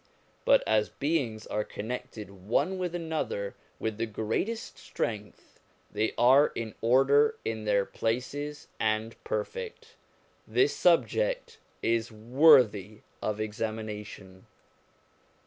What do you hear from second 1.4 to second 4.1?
are connected one with another with the